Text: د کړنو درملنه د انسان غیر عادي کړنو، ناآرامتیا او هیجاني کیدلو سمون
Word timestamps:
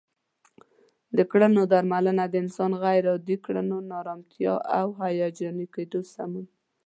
د 1.17 1.19
کړنو 1.31 1.61
درملنه 1.73 2.23
د 2.29 2.33
انسان 2.43 2.71
غیر 2.83 3.05
عادي 3.13 3.37
کړنو، 3.45 3.77
ناآرامتیا 3.89 4.53
او 4.79 4.87
هیجاني 5.01 5.65
کیدلو 5.73 6.01
سمون 6.13 6.45